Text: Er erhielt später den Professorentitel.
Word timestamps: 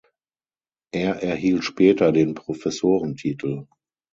Er 0.91 1.21
erhielt 1.21 1.63
später 1.63 2.11
den 2.11 2.33
Professorentitel. 2.33 3.67